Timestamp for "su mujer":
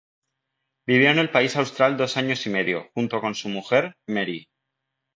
3.35-3.97